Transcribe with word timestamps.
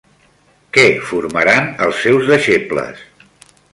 Què 0.77 0.85
formaran 1.09 1.69
els 1.89 1.99
seus 2.07 2.27
deixebles? 2.31 3.05